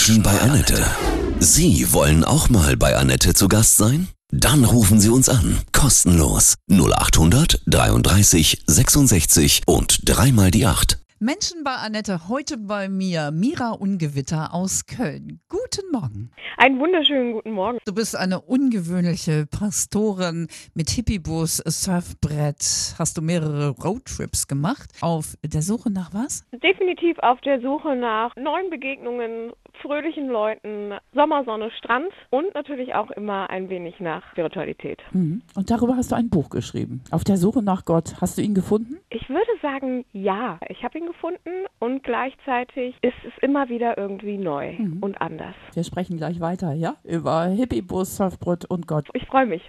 [0.00, 0.82] Menschen bei Annette.
[1.40, 4.08] Sie wollen auch mal bei Annette zu Gast sein?
[4.30, 5.58] Dann rufen Sie uns an.
[5.72, 6.54] Kostenlos.
[6.70, 11.00] 0800 33 66 und dreimal die 8.
[11.22, 15.38] Menschen bei Annette, heute bei mir Mira Ungewitter aus Köln.
[15.50, 16.30] Guten Morgen.
[16.56, 17.76] Einen wunderschönen guten Morgen.
[17.84, 22.94] Du bist eine ungewöhnliche Pastorin mit Hippiebus, Surfbrett.
[22.98, 24.90] Hast du mehrere Roadtrips gemacht?
[25.02, 26.46] Auf der Suche nach was?
[26.52, 29.52] Definitiv auf der Suche nach neuen Begegnungen,
[29.82, 35.00] fröhlichen Leuten, Sommersonne, Strand und natürlich auch immer ein wenig nach Spiritualität.
[35.12, 35.42] Mhm.
[35.54, 37.02] Und darüber hast du ein Buch geschrieben.
[37.10, 38.14] Auf der Suche nach Gott.
[38.20, 38.98] Hast du ihn gefunden?
[39.10, 40.58] Ich würde sagen, ja.
[40.68, 44.98] Ich habe ihn gefunden und gleichzeitig ist es immer wieder irgendwie neu Mhm.
[45.02, 45.54] und anders.
[45.74, 46.94] Wir sprechen gleich weiter, ja?
[47.04, 49.08] Über Hippiebus, Surfbrett und Gott.
[49.14, 49.62] Ich freue mich.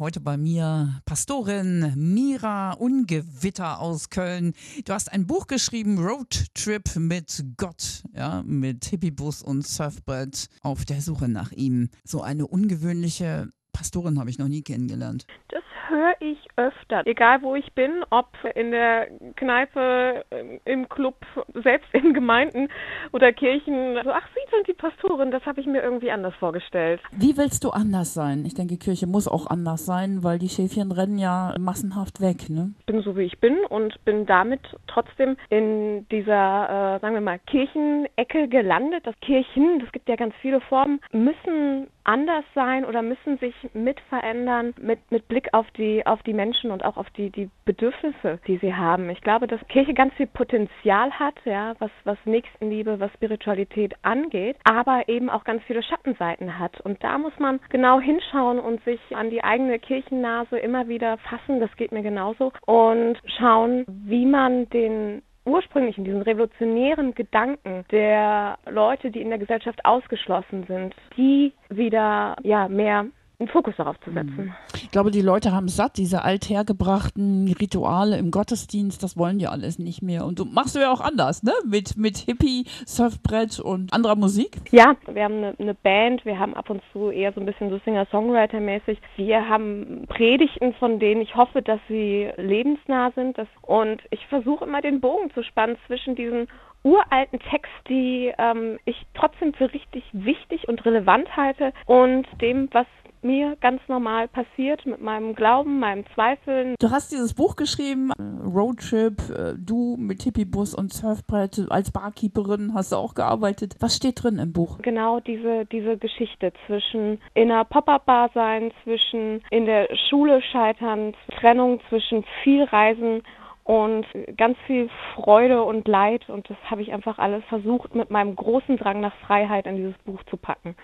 [0.00, 4.54] Heute bei mir Pastorin Mira Ungewitter aus Köln.
[4.86, 10.86] Du hast ein Buch geschrieben, Road Trip mit Gott, ja, mit Hippiebus und Surfbrett auf
[10.86, 11.90] der Suche nach ihm.
[12.02, 15.26] So eine ungewöhnliche Pastorin habe ich noch nie kennengelernt.
[15.48, 15.59] Das
[15.90, 20.24] höre ich öfter, egal wo ich bin, ob in der Kneipe,
[20.64, 21.16] im Club,
[21.62, 22.68] selbst in Gemeinden
[23.12, 23.98] oder Kirchen.
[24.02, 27.00] So, ach, Sie sind die Pastorin, das habe ich mir irgendwie anders vorgestellt.
[27.12, 28.44] Wie willst du anders sein?
[28.46, 32.72] Ich denke, Kirche muss auch anders sein, weil die Schäfchen rennen ja massenhaft weg, ne?
[32.80, 37.20] Ich bin so, wie ich bin und bin damit trotzdem in dieser, äh, sagen wir
[37.20, 39.06] mal, Kirchenecke gelandet.
[39.06, 44.00] Das Kirchen, das gibt ja ganz viele Formen, müssen anders sein oder müssen sich mit
[44.08, 48.38] verändern mit, mit Blick auf die, auf die Menschen und auch auf die, die Bedürfnisse,
[48.46, 49.10] die sie haben.
[49.10, 54.56] Ich glaube, dass Kirche ganz viel Potenzial hat, ja, was, was Nächstenliebe, was Spiritualität angeht,
[54.64, 56.80] aber eben auch ganz viele Schattenseiten hat.
[56.80, 61.60] Und da muss man genau hinschauen und sich an die eigene Kirchennase immer wieder fassen,
[61.60, 69.10] das geht mir genauso, und schauen, wie man den ursprünglichen, diesen revolutionären Gedanken der Leute,
[69.10, 73.06] die in der Gesellschaft ausgeschlossen sind, die wieder ja mehr
[73.40, 74.54] einen Fokus darauf zu setzen.
[74.74, 79.78] Ich glaube, die Leute haben satt, diese althergebrachten Rituale im Gottesdienst, das wollen die alles
[79.78, 80.26] nicht mehr.
[80.26, 81.52] Und du machst du ja auch anders, ne?
[81.66, 84.58] Mit, mit Hippie, Surfbrett und anderer Musik.
[84.70, 87.70] Ja, wir haben eine, eine Band, wir haben ab und zu eher so ein bisschen
[87.70, 88.98] so Singer-Songwriter-mäßig.
[89.16, 93.38] Wir haben Predigten, von denen ich hoffe, dass sie lebensnah sind.
[93.38, 96.46] Das, und ich versuche immer den Bogen zu spannen zwischen diesen
[96.82, 102.86] uralten Text, die ähm, ich trotzdem für richtig wichtig und relevant halte und dem, was
[103.22, 106.74] mir ganz normal passiert mit meinem Glauben, meinem Zweifeln.
[106.78, 112.74] Du hast dieses Buch geschrieben, äh, Roadtrip, äh, du mit Hippiebus und Surfbrett, als Barkeeperin
[112.74, 113.76] hast du auch gearbeitet.
[113.80, 114.78] Was steht drin im Buch?
[114.82, 121.80] Genau diese, diese Geschichte zwischen in einer Pop-Up-Bar sein, zwischen in der Schule scheitern, Trennung
[121.88, 123.22] zwischen viel Reisen
[123.64, 124.06] und
[124.36, 126.28] ganz viel Freude und Leid.
[126.28, 129.98] Und das habe ich einfach alles versucht, mit meinem großen Drang nach Freiheit in dieses
[130.04, 130.74] Buch zu packen.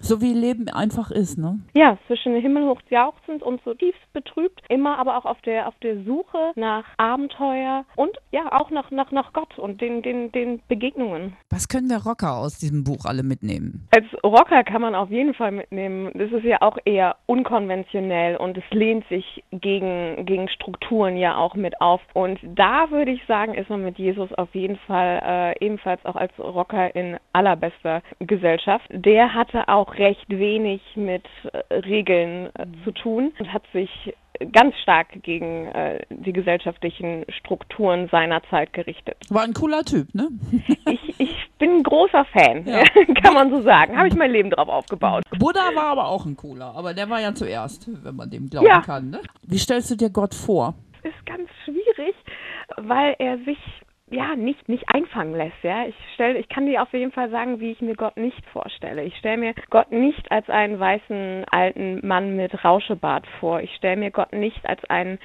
[0.00, 1.58] So wie Leben einfach ist, ne?
[1.74, 6.04] Ja, zwischen himmelhoch jauchzend und so tiefst betrübt, immer aber auch auf der auf der
[6.04, 11.36] Suche nach Abenteuer und ja auch nach nach nach Gott und den den den Begegnungen.
[11.50, 13.88] Was können wir Rocker aus diesem Buch alle mitnehmen?
[13.94, 16.10] Als Rocker kann man auf jeden Fall mitnehmen.
[16.14, 21.54] Das ist ja auch eher unkonventionell und es lehnt sich gegen gegen Strukturen ja auch
[21.54, 22.00] mit auf.
[22.16, 25.20] Und da würde ich sagen, ist man mit Jesus auf jeden Fall
[25.60, 28.86] äh, ebenfalls auch als Rocker in allerbester Gesellschaft.
[28.88, 33.90] Der hatte auch recht wenig mit äh, Regeln äh, zu tun und hat sich
[34.52, 39.16] ganz stark gegen äh, die gesellschaftlichen Strukturen seiner Zeit gerichtet.
[39.28, 40.28] War ein cooler Typ, ne?
[40.88, 42.82] Ich, ich bin ein großer Fan, Ja.
[43.22, 43.96] kann man so sagen.
[43.96, 45.22] Habe ich mein Leben drauf aufgebaut.
[45.38, 48.66] Buddha war aber auch ein cooler, aber der war ja zuerst, wenn man dem glauben
[48.66, 48.80] Ja.
[48.80, 49.20] kann, ne?
[49.42, 50.74] Wie stellst du dir Gott vor?
[52.76, 53.58] Weil er sich
[54.08, 55.86] ja nicht nicht einfangen lässt, ja.
[55.86, 59.02] Ich stelle ich kann dir auf jeden Fall sagen, wie ich mir Gott nicht vorstelle.
[59.02, 63.60] Ich stelle mir Gott nicht als einen weißen alten Mann mit Rauschebart vor.
[63.60, 65.18] Ich stelle mir Gott nicht als einen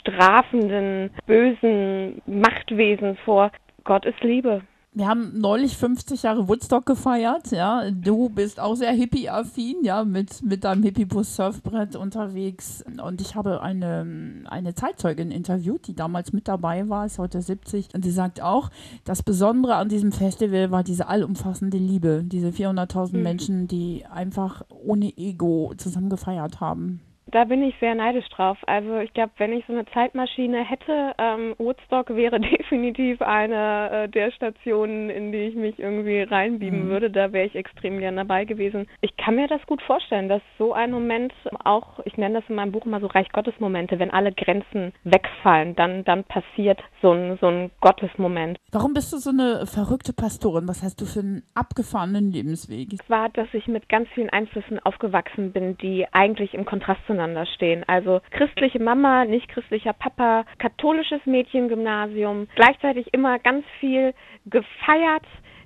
[0.00, 3.50] strafenden bösen Machtwesen vor.
[3.84, 4.62] Gott ist Liebe.
[4.96, 7.90] Wir haben neulich 50 Jahre Woodstock gefeiert, ja.
[7.90, 12.84] Du bist auch sehr hippie-affin, ja, mit, mit deinem Hippie-Bus-Surfbrett unterwegs.
[13.02, 17.88] Und ich habe eine, eine Zeitzeugin interviewt, die damals mit dabei war, ist heute 70.
[17.92, 18.70] Und sie sagt auch,
[19.04, 22.22] das Besondere an diesem Festival war diese allumfassende Liebe.
[22.24, 27.00] Diese 400.000 Menschen, die einfach ohne Ego zusammen gefeiert haben.
[27.34, 28.56] Da bin ich sehr neidisch drauf.
[28.66, 34.08] Also ich glaube, wenn ich so eine Zeitmaschine hätte, ähm, Woodstock wäre definitiv eine äh,
[34.08, 36.88] der Stationen, in die ich mich irgendwie reinbieben mhm.
[36.90, 37.10] würde.
[37.10, 38.86] Da wäre ich extrem gern dabei gewesen.
[39.00, 41.32] Ich kann mir das gut vorstellen, dass so ein Moment
[41.64, 44.92] auch, ich nenne das in meinem Buch immer so Reich Gottes Momente, wenn alle Grenzen
[45.02, 48.58] wegfallen, dann, dann passiert so ein, so ein Gottesmoment.
[48.70, 50.68] Warum bist du so eine verrückte Pastorin?
[50.68, 52.92] Was hast du für einen abgefahrenen Lebensweg?
[52.92, 57.46] Es war, dass ich mit ganz vielen Einflüssen aufgewachsen bin, die eigentlich im Kontrast zueinander
[57.46, 57.84] stehen.
[57.86, 64.14] Also christliche Mama, nicht christlicher Papa, katholisches Mädchengymnasium, gleichzeitig immer ganz viel
[64.46, 65.24] gefeiert.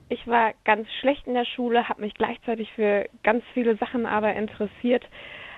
[0.08, 4.34] Ich war ganz schlecht in der Schule, habe mich gleichzeitig für ganz viele Sachen aber
[4.34, 5.04] interessiert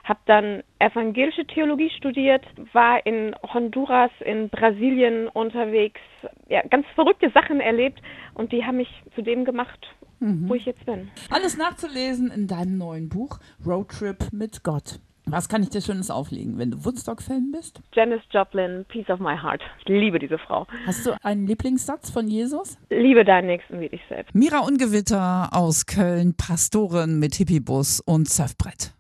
[0.03, 2.43] habe dann evangelische Theologie studiert,
[2.73, 6.01] war in Honduras, in Brasilien unterwegs,
[6.49, 8.01] ja, ganz verrückte Sachen erlebt
[8.35, 9.87] und die haben mich zu dem gemacht,
[10.19, 10.49] mhm.
[10.49, 11.11] wo ich jetzt bin.
[11.29, 15.01] Alles nachzulesen in deinem neuen Buch Roadtrip mit Gott.
[15.27, 17.81] Was kann ich dir Schönes auflegen, wenn du Woodstock-Fan bist?
[17.93, 19.63] Janis Joplin, Peace of My Heart.
[19.81, 20.67] Ich liebe diese Frau.
[20.87, 22.79] Hast du einen Lieblingssatz von Jesus?
[22.91, 24.35] Liebe deinen Nächsten wie dich selbst.
[24.35, 28.93] Mira Ungewitter aus Köln, Pastorin mit Hippiebus und Surfbrett.